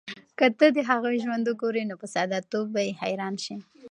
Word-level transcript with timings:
که 0.37 0.47
ته 0.59 0.67
د 0.75 0.77
هغوی 0.89 1.17
ژوند 1.23 1.43
وګورې، 1.47 1.83
نو 1.89 1.95
په 2.01 2.07
ساده 2.13 2.39
توب 2.51 2.65
به 2.73 2.81
یې 2.87 2.91
حیران 3.01 3.35
شې. 3.43 3.55